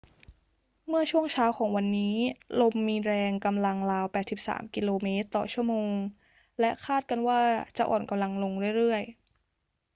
[0.87, 2.15] เมื่อช่วงเช้าของวันนี้
[2.61, 5.07] ลมมีแรงกำลังราว 83 กม./
[5.53, 5.71] ชม.
[6.59, 7.41] และคาดกันว่า
[7.77, 9.11] จะอ่อนกำลังลงเรื่อย ๆ